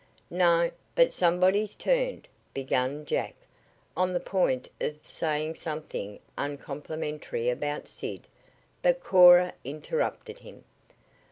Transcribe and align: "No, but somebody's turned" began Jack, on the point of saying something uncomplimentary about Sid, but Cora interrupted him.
"No, 0.31 0.71
but 0.95 1.11
somebody's 1.11 1.75
turned" 1.75 2.27
began 2.55 3.05
Jack, 3.05 3.35
on 3.95 4.13
the 4.13 4.19
point 4.19 4.67
of 4.81 4.97
saying 5.03 5.53
something 5.53 6.19
uncomplimentary 6.39 7.51
about 7.51 7.87
Sid, 7.87 8.25
but 8.81 9.03
Cora 9.03 9.53
interrupted 9.63 10.39
him. 10.39 10.63